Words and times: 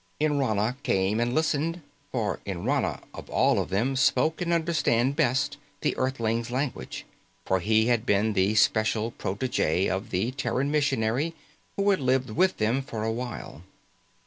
Nrana 0.19 0.77
came 0.81 1.19
and 1.19 1.35
listened, 1.35 1.79
for 2.11 2.39
Nrana 2.47 3.01
of 3.13 3.29
all 3.29 3.59
of 3.59 3.69
them 3.69 3.95
spoke 3.95 4.41
and 4.41 4.51
understood 4.51 5.15
best 5.15 5.57
the 5.81 5.95
Earthling's 5.95 6.49
language, 6.49 7.05
for 7.45 7.59
he 7.59 7.85
had 7.85 8.03
been 8.03 8.33
the 8.33 8.55
special 8.55 9.11
protege 9.11 9.85
of 9.85 10.09
the 10.09 10.31
Terran 10.31 10.71
missionary 10.71 11.35
who 11.77 11.91
had 11.91 11.99
lived 11.99 12.31
with 12.31 12.57
them 12.57 12.81
for 12.81 13.03
a 13.03 13.11
while. 13.13 13.61